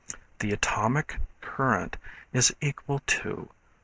The 0.39 0.51
atomic 0.51 1.19
current 1.41 1.95
is 2.33 2.55
equal 2.59 3.01
to 3.05 3.33
1. 3.35 3.49